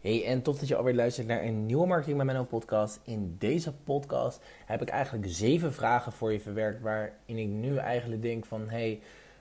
Hey, 0.00 0.24
en 0.26 0.42
tof 0.42 0.58
dat 0.58 0.68
je 0.68 0.76
alweer 0.76 0.94
luistert 0.94 1.26
naar 1.26 1.42
een 1.42 1.66
nieuwe 1.66 1.86
Marketing 1.86 2.16
met 2.16 2.26
Menno 2.26 2.44
podcast. 2.44 3.00
In 3.04 3.36
deze 3.38 3.72
podcast 3.72 4.40
heb 4.66 4.82
ik 4.82 4.88
eigenlijk 4.88 5.24
zeven 5.28 5.72
vragen 5.72 6.12
voor 6.12 6.32
je 6.32 6.40
verwerkt, 6.40 6.80
waarin 6.80 7.36
ik 7.36 7.48
nu 7.48 7.76
eigenlijk 7.76 8.22
denk 8.22 8.44
van, 8.44 8.68
hey, 8.68 9.00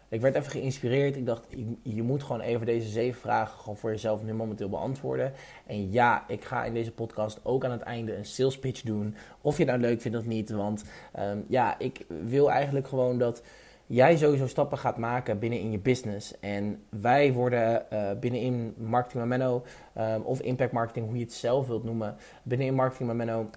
ik 0.10 0.22
werd 0.22 0.36
even 0.36 0.52
geïnspireerd. 0.52 1.16
Ik 1.16 1.26
dacht, 1.26 1.48
je, 1.84 2.04
moet 2.04 2.24
gewoon 2.24 2.42
even 2.42 2.66
deze 2.66 2.90
zeven 2.90 3.22
vragen 3.22 3.60
gewoon 3.60 3.78
voor 3.78 3.90
jezelf 3.90 4.24
nu 4.24 4.34
momenteel 4.34 4.70
beantwoorden. 4.70 5.34
En 5.66 5.92
ja, 5.92 6.24
ik 6.28 6.44
ga 6.44 6.66
in 6.66 6.74
deze 6.74 6.92
podcast 6.92 7.40
ook 7.44 7.66
aan 7.66 7.72
het 7.72 7.82
einde 7.82 8.16
een 8.16 8.26
sales 8.26 8.60
pitch 8.60 8.82
doen. 8.82 9.16
Of 9.42 9.58
je 9.58 9.66
nou 9.66 9.80
leuk 9.80 10.02
vindt 10.02 10.18
of 10.18 10.26
niet, 10.26 10.50
want 10.50 10.84
ehm, 11.14 11.40
ja, 11.48 11.80
ik 11.80 12.06
wil 12.26 12.52
eigenlijk 12.52 12.88
gewoon 12.88 13.18
dat 13.18 13.44
jij 13.90 14.18
sowieso 14.18 14.48
stappen 14.48 14.78
gaat 14.78 14.98
maken 14.98 15.40
binnen 15.40 15.60
in 15.60 15.72
je 15.72 15.80
business. 15.80 16.40
En 16.40 16.84
wij 16.90 17.34
worden 17.34 17.86
uh, 17.94 18.12
binnenin 18.20 18.74
Marketing 18.78 19.26
Menno 19.26 19.64
um, 19.98 20.22
of 20.22 20.42
Impact 20.42 20.72
Marketing, 20.72 21.06
hoe 21.06 21.18
je 21.18 21.24
het 21.24 21.34
zelf 21.34 21.68
wilt 21.68 21.84
noemen, 21.84 22.16
binnenin 22.44 22.76
Marketing 22.76 23.14
Menno 23.14 23.50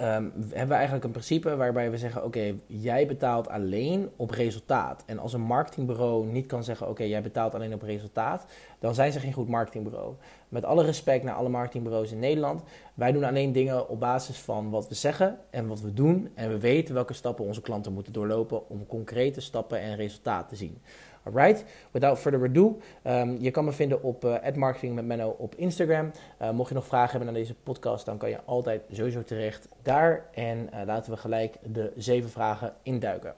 Um, 0.00 0.32
hebben 0.40 0.68
we 0.68 0.74
eigenlijk 0.74 1.04
een 1.04 1.10
principe 1.10 1.56
waarbij 1.56 1.90
we 1.90 1.98
zeggen: 1.98 2.24
Oké, 2.24 2.54
jij 2.66 3.06
betaalt 3.06 3.48
alleen 3.48 4.10
op 4.16 4.30
resultaat. 4.30 5.02
En 5.06 5.18
als 5.18 5.32
een 5.32 5.40
marketingbureau 5.40 6.26
niet 6.26 6.46
kan 6.46 6.64
zeggen: 6.64 6.88
Oké, 6.88 7.02
jij 7.02 7.22
betaalt 7.22 7.54
alleen 7.54 7.74
op 7.74 7.82
resultaat, 7.82 8.46
dan 8.78 8.94
zijn 8.94 9.12
ze 9.12 9.20
geen 9.20 9.32
goed 9.32 9.48
marketingbureau. 9.48 10.14
Met 10.48 10.64
alle 10.64 10.84
respect 10.84 11.24
naar 11.24 11.34
alle 11.34 11.48
marketingbureaus 11.48 12.12
in 12.12 12.18
Nederland, 12.18 12.62
wij 12.94 13.12
doen 13.12 13.24
alleen 13.24 13.52
dingen 13.52 13.88
op 13.88 14.00
basis 14.00 14.38
van 14.38 14.70
wat 14.70 14.88
we 14.88 14.94
zeggen 14.94 15.38
en 15.50 15.66
wat 15.66 15.80
we 15.80 15.92
doen. 15.92 16.30
En 16.34 16.48
we 16.48 16.58
weten 16.58 16.94
welke 16.94 17.12
stappen 17.12 17.44
onze 17.44 17.60
klanten 17.60 17.92
moeten 17.92 18.12
doorlopen 18.12 18.68
om 18.68 18.86
concrete 18.86 19.40
stappen 19.40 19.80
en 19.80 19.96
resultaten 19.96 20.48
te 20.48 20.56
zien. 20.56 20.82
Alright, 21.28 21.64
without 21.90 22.18
further 22.18 22.44
ado, 22.44 22.78
um, 23.04 23.36
je 23.40 23.50
kan 23.50 23.64
me 23.64 23.72
vinden 23.72 24.02
op 24.02 24.24
uh, 24.24 24.54
Marketing 24.54 24.94
met 24.94 25.04
Menno 25.04 25.28
op 25.38 25.54
Instagram. 25.54 26.10
Uh, 26.42 26.50
mocht 26.50 26.68
je 26.68 26.74
nog 26.74 26.86
vragen 26.86 27.10
hebben 27.10 27.26
naar 27.32 27.42
deze 27.42 27.54
podcast, 27.54 28.04
dan 28.04 28.18
kan 28.18 28.28
je 28.28 28.40
altijd 28.44 28.82
sowieso 28.90 29.22
terecht 29.22 29.68
daar. 29.82 30.26
En 30.34 30.68
uh, 30.74 30.80
laten 30.86 31.12
we 31.12 31.18
gelijk 31.18 31.56
de 31.62 31.92
zeven 31.96 32.30
vragen 32.30 32.74
induiken. 32.82 33.34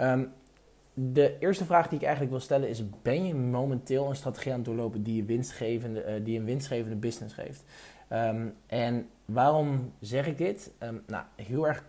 Um, 0.00 0.32
de 0.94 1.36
eerste 1.38 1.64
vraag 1.64 1.88
die 1.88 1.98
ik 1.98 2.04
eigenlijk 2.04 2.32
wil 2.32 2.42
stellen 2.42 2.68
is: 2.68 2.82
ben 3.02 3.26
je 3.26 3.34
momenteel 3.34 4.08
een 4.08 4.16
strategie 4.16 4.52
aan 4.52 4.58
het 4.58 4.66
doorlopen 4.66 5.02
die, 5.02 5.24
winstgevende, 5.24 6.22
die 6.22 6.38
een 6.38 6.44
winstgevende 6.44 6.96
business 6.96 7.34
geeft? 7.34 7.64
Um, 8.12 8.54
en 8.66 9.08
waarom 9.24 9.92
zeg 10.00 10.26
ik 10.26 10.38
dit? 10.38 10.72
nou, 11.06 11.24
heel 11.34 11.66
erg 11.66 11.84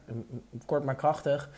kort 0.65 0.83
maar 0.83 0.95
krachtig. 0.95 1.49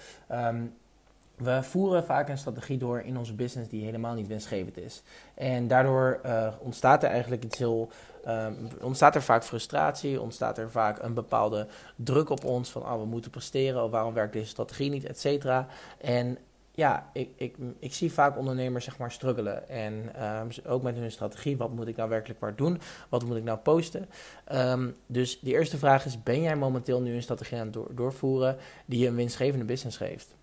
We 1.39 1.63
voeren 1.63 2.03
vaak 2.03 2.29
een 2.29 2.37
strategie 2.37 2.77
door 2.77 3.01
in 3.01 3.17
onze 3.17 3.33
business 3.33 3.69
die 3.69 3.83
helemaal 3.83 4.13
niet 4.13 4.27
winstgevend 4.27 4.77
is. 4.77 5.03
En 5.33 5.67
daardoor 5.67 6.19
uh, 6.25 6.53
ontstaat 6.59 7.03
er 7.03 7.09
eigenlijk 7.09 7.43
iets 7.43 7.57
heel. 7.57 7.89
Um, 8.27 8.67
ontstaat 8.81 9.15
er 9.15 9.21
vaak 9.21 9.43
frustratie, 9.43 10.21
ontstaat 10.21 10.57
er 10.57 10.71
vaak 10.71 11.03
een 11.03 11.13
bepaalde 11.13 11.67
druk 11.95 12.29
op 12.29 12.43
ons 12.43 12.69
van 12.69 12.81
oh, 12.81 12.99
we 12.99 13.05
moeten 13.05 13.31
presteren, 13.31 13.83
of 13.83 13.91
waarom 13.91 14.13
werkt 14.13 14.33
deze 14.33 14.49
strategie 14.49 14.89
niet, 14.89 15.05
et 15.05 15.19
cetera. 15.19 15.67
En 15.97 16.37
ja, 16.71 17.09
ik, 17.13 17.29
ik, 17.35 17.55
ik 17.79 17.93
zie 17.93 18.13
vaak 18.13 18.37
ondernemers 18.37 18.85
zeg 18.85 18.97
maar 18.97 19.11
struggelen. 19.11 19.69
En 19.69 20.23
um, 20.23 20.49
ook 20.67 20.81
met 20.83 20.95
hun 20.95 21.11
strategie, 21.11 21.57
wat 21.57 21.71
moet 21.71 21.87
ik 21.87 21.95
nou 21.95 22.09
werkelijk 22.09 22.39
waar 22.39 22.55
doen? 22.55 22.81
Wat 23.09 23.25
moet 23.25 23.37
ik 23.37 23.43
nou 23.43 23.57
posten? 23.57 24.09
Um, 24.51 24.95
dus 25.05 25.39
de 25.39 25.51
eerste 25.51 25.77
vraag 25.77 26.05
is, 26.05 26.23
ben 26.23 26.41
jij 26.41 26.55
momenteel 26.55 27.01
nu 27.01 27.13
een 27.15 27.21
strategie 27.21 27.57
aan 27.57 27.63
het 27.63 27.73
door, 27.73 27.95
doorvoeren 27.95 28.57
die 28.85 28.99
je 28.99 29.07
een 29.07 29.15
winstgevende 29.15 29.65
business 29.65 29.97
geeft? 29.97 30.37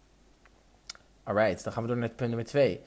Alright, 1.26 1.64
dan 1.64 1.72
gaan 1.72 1.82
we 1.82 1.88
door 1.88 1.98
naar 1.98 2.08
punt 2.08 2.28
nummer 2.28 2.46
2. 2.46 2.80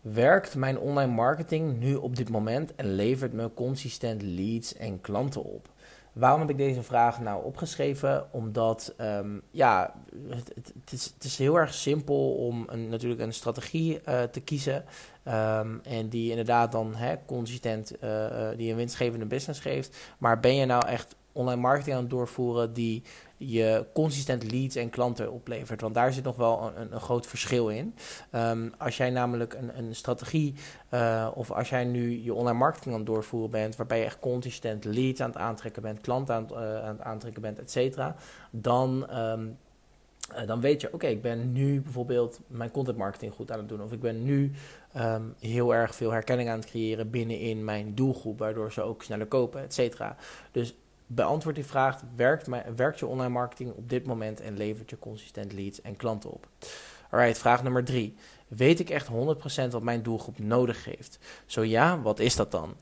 Werkt 0.00 0.54
mijn 0.54 0.78
online 0.78 1.12
marketing 1.12 1.78
nu 1.78 1.94
op 1.94 2.16
dit 2.16 2.28
moment 2.28 2.74
en 2.74 2.94
levert 2.94 3.32
me 3.32 3.54
consistent 3.54 4.22
leads 4.22 4.74
en 4.74 5.00
klanten 5.00 5.44
op? 5.44 5.68
Waarom 6.12 6.40
heb 6.40 6.50
ik 6.50 6.56
deze 6.56 6.82
vraag 6.82 7.20
nou 7.20 7.44
opgeschreven? 7.44 8.32
Omdat 8.32 8.94
um, 9.00 9.42
ja, 9.50 9.94
het, 10.28 10.52
het, 10.54 10.92
is, 10.92 11.04
het, 11.04 11.24
is, 11.24 11.38
heel 11.38 11.56
erg 11.56 11.74
simpel 11.74 12.34
om 12.34 12.64
een, 12.66 12.88
natuurlijk 12.88 13.20
een 13.20 13.32
strategie 13.32 14.00
uh, 14.08 14.22
te 14.22 14.40
kiezen. 14.40 14.84
Um, 15.24 15.80
en 15.82 16.08
die 16.08 16.30
inderdaad 16.30 16.72
dan 16.72 16.94
hè, 16.94 17.14
consistent 17.26 17.92
uh, 18.04 18.48
die 18.56 18.70
een 18.70 18.76
winstgevende 18.76 19.26
business 19.26 19.60
geeft. 19.60 19.96
Maar 20.18 20.40
ben 20.40 20.54
je 20.54 20.66
nou 20.66 20.86
echt 20.86 21.16
online 21.38 21.60
marketing 21.60 21.96
aan 21.96 22.02
het 22.02 22.10
doorvoeren 22.10 22.72
die 22.72 23.02
je 23.36 23.86
consistent 23.94 24.50
leads 24.50 24.76
en 24.76 24.90
klanten 24.90 25.32
oplevert. 25.32 25.80
Want 25.80 25.94
daar 25.94 26.12
zit 26.12 26.24
nog 26.24 26.36
wel 26.36 26.72
een, 26.76 26.92
een 26.92 27.00
groot 27.00 27.26
verschil 27.26 27.68
in. 27.68 27.94
Um, 28.32 28.72
als 28.78 28.96
jij 28.96 29.10
namelijk 29.10 29.54
een, 29.54 29.78
een 29.78 29.94
strategie 29.94 30.54
uh, 30.90 31.28
of 31.34 31.50
als 31.50 31.68
jij 31.68 31.84
nu 31.84 32.22
je 32.22 32.34
online 32.34 32.58
marketing 32.58 32.92
aan 32.94 33.00
het 33.00 33.08
doorvoeren 33.08 33.50
bent, 33.50 33.76
waarbij 33.76 33.98
je 33.98 34.04
echt 34.04 34.18
consistent 34.18 34.84
leads 34.84 35.20
aan 35.20 35.30
het 35.30 35.38
aantrekken 35.38 35.82
bent, 35.82 36.00
klanten 36.00 36.34
aan 36.34 36.46
uh, 36.50 36.84
aan 36.84 36.96
het 36.96 37.02
aantrekken 37.02 37.42
bent, 37.42 37.58
et 37.58 37.70
cetera, 37.70 38.16
dan. 38.50 39.18
Um, 39.18 39.56
uh, 40.32 40.46
dan 40.46 40.60
weet 40.60 40.80
je, 40.80 40.92
oké, 40.92 41.06
ik 41.06 41.22
ben 41.22 41.52
nu 41.52 41.80
bijvoorbeeld 41.80 42.40
mijn 42.46 42.70
content 42.70 42.96
marketing 42.96 43.32
goed 43.34 43.50
aan 43.50 43.58
het 43.58 43.68
doen. 43.68 43.82
Of 43.82 43.92
ik 43.92 44.00
ben 44.00 44.24
nu 44.24 44.52
um, 44.96 45.34
heel 45.40 45.74
erg 45.74 45.94
veel 45.94 46.10
herkenning 46.10 46.48
aan 46.48 46.58
het 46.58 46.68
creëren 46.68 47.10
binnenin 47.10 47.64
mijn 47.64 47.94
doelgroep, 47.94 48.38
waardoor 48.38 48.72
ze 48.72 48.82
ook 48.82 49.02
sneller 49.02 49.26
kopen, 49.26 49.62
et 49.62 49.74
cetera. 49.74 50.16
Dus 50.52 50.74
beantwoord 51.08 51.54
die 51.54 51.64
vraag: 51.64 52.00
werkt, 52.16 52.48
werkt 52.76 52.98
je 52.98 53.06
online 53.06 53.32
marketing 53.32 53.72
op 53.72 53.88
dit 53.88 54.06
moment 54.06 54.40
en 54.40 54.56
levert 54.56 54.90
je 54.90 54.98
consistent 54.98 55.52
leads 55.52 55.80
en 55.80 55.96
klanten 55.96 56.30
op? 56.30 56.48
Alright, 57.10 57.38
vraag 57.38 57.62
nummer 57.62 57.84
drie. 57.84 58.16
Weet 58.48 58.80
ik 58.80 58.90
echt 58.90 59.08
100% 59.08 59.10
wat 59.70 59.82
mijn 59.82 60.02
doelgroep 60.02 60.38
nodig 60.38 60.84
heeft? 60.84 61.18
Zo 61.46 61.64
ja, 61.64 62.00
wat 62.00 62.18
is 62.18 62.36
dat 62.36 62.50
dan? 62.50 62.76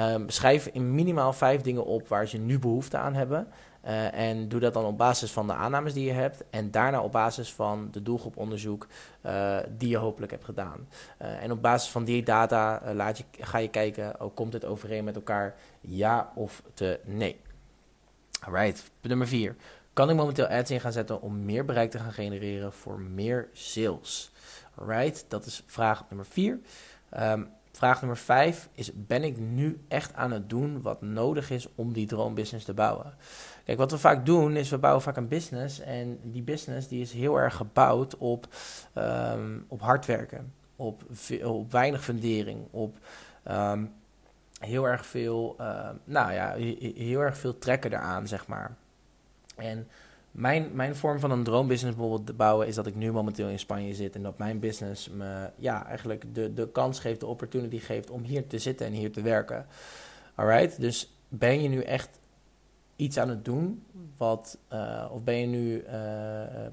Um, 0.00 0.28
schrijf 0.28 0.66
in 0.66 0.94
minimaal 0.94 1.32
vijf 1.32 1.60
dingen 1.60 1.84
op 1.84 2.08
waar 2.08 2.26
ze 2.26 2.38
nu 2.38 2.58
behoefte 2.58 2.96
aan 2.96 3.14
hebben. 3.14 3.48
Uh, 3.84 4.14
en 4.14 4.48
doe 4.48 4.60
dat 4.60 4.74
dan 4.74 4.84
op 4.84 4.98
basis 4.98 5.30
van 5.30 5.46
de 5.46 5.52
aannames 5.52 5.92
die 5.92 6.04
je 6.04 6.12
hebt. 6.12 6.44
En 6.50 6.70
daarna 6.70 7.02
op 7.02 7.12
basis 7.12 7.52
van 7.52 7.88
de 7.90 8.02
doelgroeponderzoek 8.02 8.86
uh, 9.26 9.58
die 9.76 9.88
je 9.88 9.96
hopelijk 9.96 10.32
hebt 10.32 10.44
gedaan. 10.44 10.88
Uh, 11.22 11.42
en 11.42 11.52
op 11.52 11.62
basis 11.62 11.90
van 11.90 12.04
die 12.04 12.22
data 12.22 12.82
laat 12.94 13.18
je, 13.18 13.24
ga 13.40 13.58
je 13.58 13.68
kijken, 13.68 14.20
oh, 14.20 14.34
komt 14.34 14.52
dit 14.52 14.64
overeen 14.64 15.04
met 15.04 15.16
elkaar? 15.16 15.54
Ja 15.80 16.32
of 16.34 16.62
te 16.74 17.00
nee. 17.04 17.40
Alright, 18.44 18.90
nummer 19.00 19.26
4. 19.26 19.56
Kan 19.92 20.10
ik 20.10 20.16
momenteel 20.16 20.46
ads 20.46 20.70
in 20.70 20.80
gaan 20.80 20.92
zetten 20.92 21.20
om 21.20 21.44
meer 21.44 21.64
bereik 21.64 21.90
te 21.90 21.98
gaan 21.98 22.12
genereren 22.12 22.72
voor 22.72 23.00
meer 23.00 23.48
sales? 23.52 24.32
Alright, 24.74 25.24
dat 25.28 25.46
is 25.46 25.62
vraag 25.66 26.04
nummer 26.08 26.26
4. 26.26 26.52
Um, 26.52 26.60
ehm, 27.10 27.44
vraag 27.72 28.00
nummer 28.00 28.18
5 28.18 28.68
is: 28.72 28.90
ben 28.94 29.22
ik 29.22 29.38
nu 29.38 29.80
echt 29.88 30.14
aan 30.14 30.30
het 30.30 30.50
doen 30.50 30.82
wat 30.82 31.02
nodig 31.02 31.50
is 31.50 31.68
om 31.74 31.92
die 31.92 32.06
droombusiness 32.06 32.64
te 32.64 32.74
bouwen? 32.74 33.14
Kijk, 33.64 33.78
wat 33.78 33.90
we 33.90 33.98
vaak 33.98 34.26
doen 34.26 34.56
is 34.56 34.70
we 34.70 34.78
bouwen 34.78 35.02
vaak 35.02 35.16
een 35.16 35.28
business 35.28 35.80
en 35.80 36.18
die 36.22 36.42
business 36.42 36.88
die 36.88 37.00
is 37.00 37.12
heel 37.12 37.36
erg 37.36 37.56
gebouwd 37.56 38.16
op, 38.16 38.46
um, 38.94 39.64
op 39.68 39.80
hard 39.80 40.06
werken, 40.06 40.52
op, 40.76 41.02
op 41.42 41.72
weinig 41.72 42.04
fundering, 42.04 42.66
op 42.70 42.98
um, 43.50 43.92
heel 44.64 44.84
erg 44.88 45.06
veel, 45.06 45.56
uh, 45.60 45.88
nou 46.04 46.32
ja, 46.32 46.54
heel 46.94 47.20
erg 47.20 47.38
veel 47.38 47.58
trekken 47.58 47.92
eraan, 47.92 48.28
zeg 48.28 48.46
maar. 48.46 48.76
En 49.56 49.88
mijn, 50.30 50.70
mijn 50.72 50.96
vorm 50.96 51.18
van 51.18 51.30
een 51.30 51.44
droombusiness 51.44 51.96
bijvoorbeeld 51.96 52.36
bouwen 52.36 52.66
is 52.66 52.74
dat 52.74 52.86
ik 52.86 52.94
nu 52.94 53.12
momenteel 53.12 53.48
in 53.48 53.58
Spanje 53.58 53.94
zit 53.94 54.14
en 54.14 54.22
dat 54.22 54.38
mijn 54.38 54.58
business 54.58 55.08
me 55.08 55.50
ja, 55.56 55.86
eigenlijk 55.86 56.34
de, 56.34 56.54
de 56.54 56.68
kans 56.68 57.00
geeft, 57.00 57.20
de 57.20 57.26
opportunity 57.26 57.78
geeft 57.78 58.10
om 58.10 58.22
hier 58.22 58.46
te 58.46 58.58
zitten 58.58 58.86
en 58.86 58.92
hier 58.92 59.12
te 59.12 59.22
werken. 59.22 59.66
Alright, 60.34 60.80
dus 60.80 61.16
ben 61.28 61.62
je 61.62 61.68
nu 61.68 61.82
echt 61.82 62.18
iets 62.96 63.18
aan 63.18 63.28
het 63.28 63.44
doen 63.44 63.84
wat, 64.16 64.58
uh, 64.72 65.08
of 65.12 65.22
ben 65.22 65.36
je, 65.36 65.46
nu, 65.46 65.82
uh, 65.82 65.90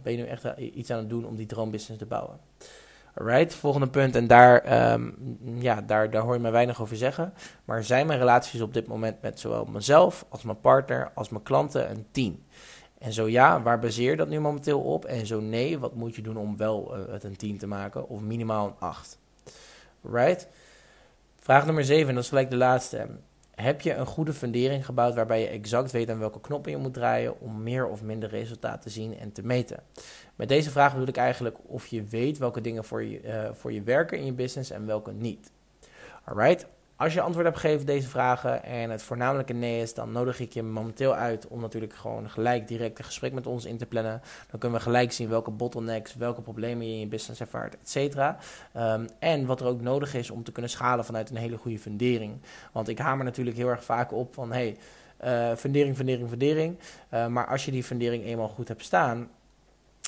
ben 0.03 0.11
je 0.11 0.17
nu 0.17 0.25
echt 0.25 0.57
iets 0.57 0.91
aan 0.91 0.97
het 0.97 1.09
doen 1.09 1.25
om 1.25 1.35
die 1.35 1.45
droombusiness 1.45 2.03
te 2.03 2.05
bouwen? 2.05 2.39
Alright, 3.13 3.53
volgende 3.53 3.89
punt. 3.89 4.15
En 4.15 4.27
daar, 4.27 4.91
um, 4.91 5.37
ja, 5.59 5.81
daar, 5.81 6.09
daar 6.09 6.21
hoor 6.21 6.33
je 6.33 6.39
me 6.39 6.49
weinig 6.49 6.81
over 6.81 6.95
zeggen. 6.95 7.33
Maar 7.65 7.83
zijn 7.83 8.07
mijn 8.07 8.19
relaties 8.19 8.61
op 8.61 8.73
dit 8.73 8.87
moment 8.87 9.21
met 9.21 9.39
zowel 9.39 9.65
mezelf 9.65 10.25
als 10.29 10.43
mijn 10.43 10.59
partner 10.59 11.11
als 11.13 11.29
mijn 11.29 11.43
klanten 11.43 11.89
een 11.89 12.05
10? 12.11 12.43
En 12.97 13.13
zo 13.13 13.27
ja, 13.27 13.61
waar 13.61 13.79
baseer 13.79 14.11
je 14.11 14.17
dat 14.17 14.29
nu 14.29 14.39
momenteel 14.39 14.79
op? 14.81 15.05
En 15.05 15.25
zo 15.25 15.39
nee, 15.39 15.79
wat 15.79 15.95
moet 15.95 16.15
je 16.15 16.21
doen 16.21 16.37
om 16.37 16.57
wel 16.57 16.97
uh, 16.97 17.13
het 17.13 17.23
een 17.23 17.35
10 17.35 17.57
te 17.57 17.67
maken? 17.67 18.09
Of 18.09 18.21
minimaal 18.21 18.65
een 18.65 18.75
8? 18.79 19.19
Right? 20.01 20.47
Vraag 21.39 21.65
nummer 21.65 21.83
7, 21.83 22.13
dat 22.13 22.23
is 22.23 22.29
gelijk 22.29 22.49
de 22.49 22.57
laatste. 22.57 23.07
Heb 23.61 23.81
je 23.81 23.93
een 23.93 24.05
goede 24.05 24.33
fundering 24.33 24.85
gebouwd 24.85 25.15
waarbij 25.15 25.41
je 25.41 25.47
exact 25.47 25.91
weet 25.91 26.09
aan 26.09 26.19
welke 26.19 26.41
knoppen 26.41 26.71
je 26.71 26.77
moet 26.77 26.93
draaien 26.93 27.39
om 27.39 27.63
meer 27.63 27.87
of 27.87 28.03
minder 28.03 28.29
resultaat 28.29 28.81
te 28.81 28.89
zien 28.89 29.17
en 29.17 29.31
te 29.31 29.43
meten? 29.43 29.83
Met 30.35 30.47
deze 30.47 30.71
vraag 30.71 30.91
bedoel 30.91 31.07
ik 31.07 31.17
eigenlijk 31.17 31.57
of 31.65 31.87
je 31.87 32.03
weet 32.03 32.37
welke 32.37 32.61
dingen 32.61 32.83
voor 32.83 33.03
je, 33.03 33.23
uh, 33.23 33.49
voor 33.53 33.73
je 33.73 33.81
werken 33.81 34.17
in 34.17 34.25
je 34.25 34.33
business 34.33 34.71
en 34.71 34.85
welke 34.85 35.11
niet. 35.11 35.51
Alright? 36.23 36.67
Als 36.99 37.13
je 37.13 37.21
antwoord 37.21 37.45
hebt 37.45 37.57
gegeven 37.57 37.81
op 37.81 37.87
deze 37.87 38.07
vragen 38.07 38.63
en 38.63 38.89
het 38.89 39.01
voornamelijk 39.01 39.49
een 39.49 39.59
nee 39.59 39.81
is, 39.81 39.93
dan 39.93 40.11
nodig 40.11 40.39
ik 40.39 40.53
je 40.53 40.63
momenteel 40.63 41.15
uit 41.15 41.47
om 41.47 41.61
natuurlijk 41.61 41.93
gewoon 41.93 42.29
gelijk 42.29 42.67
direct 42.67 42.99
een 42.99 43.05
gesprek 43.05 43.33
met 43.33 43.47
ons 43.47 43.65
in 43.65 43.77
te 43.77 43.85
plannen. 43.85 44.21
Dan 44.49 44.59
kunnen 44.59 44.77
we 44.77 44.83
gelijk 44.83 45.11
zien 45.11 45.29
welke 45.29 45.51
bottlenecks, 45.51 46.15
welke 46.15 46.41
problemen 46.41 46.87
je 46.87 46.93
in 46.93 46.99
je 46.99 47.07
business 47.07 47.41
ervaart, 47.41 47.73
et 47.73 47.89
cetera. 47.89 48.37
Ehm, 48.73 49.07
en 49.19 49.45
wat 49.45 49.61
er 49.61 49.67
ook 49.67 49.81
nodig 49.81 50.13
is 50.13 50.29
om 50.29 50.43
te 50.43 50.51
kunnen 50.51 50.71
schalen 50.71 51.05
vanuit 51.05 51.29
een 51.29 51.35
hele 51.35 51.57
goede 51.57 51.79
fundering. 51.79 52.41
Want 52.71 52.87
ik 52.87 52.99
hamer 52.99 53.25
natuurlijk 53.25 53.57
heel 53.57 53.69
erg 53.69 53.83
vaak 53.83 54.11
op 54.11 54.33
van 54.33 54.51
hey, 54.51 54.77
uh, 55.23 55.55
fundering, 55.55 55.95
fundering, 55.95 56.29
fundering. 56.29 56.77
Uh, 57.13 57.27
maar 57.27 57.47
als 57.47 57.65
je 57.65 57.71
die 57.71 57.83
fundering 57.83 58.23
eenmaal 58.23 58.47
goed 58.47 58.67
hebt 58.67 58.83
staan, 58.83 59.29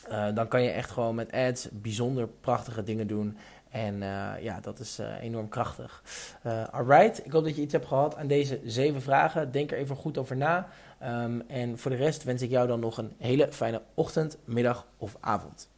uh, 0.09 0.25
dan 0.33 0.47
kan 0.47 0.63
je 0.63 0.69
echt 0.69 0.91
gewoon 0.91 1.15
met 1.15 1.31
ads 1.31 1.67
bijzonder 1.71 2.27
prachtige 2.27 2.83
dingen 2.83 3.07
doen. 3.07 3.37
En 3.71 3.95
uh, 3.95 4.31
ja, 4.41 4.59
dat 4.59 4.79
is 4.79 4.99
uh, 4.99 5.21
enorm 5.21 5.49
krachtig. 5.49 6.03
Uh, 6.45 6.63
alright, 6.67 7.25
ik 7.25 7.31
hoop 7.31 7.43
dat 7.43 7.55
je 7.55 7.61
iets 7.61 7.73
hebt 7.73 7.87
gehad 7.87 8.15
aan 8.15 8.27
deze 8.27 8.59
zeven 8.63 9.01
vragen. 9.01 9.51
Denk 9.51 9.71
er 9.71 9.77
even 9.77 9.95
goed 9.95 10.17
over 10.17 10.37
na. 10.37 10.67
Um, 11.03 11.41
en 11.47 11.77
voor 11.77 11.91
de 11.91 11.97
rest 11.97 12.23
wens 12.23 12.41
ik 12.41 12.49
jou 12.49 12.67
dan 12.67 12.79
nog 12.79 12.97
een 12.97 13.13
hele 13.17 13.51
fijne 13.51 13.81
ochtend, 13.93 14.37
middag 14.45 14.87
of 14.97 15.17
avond. 15.19 15.70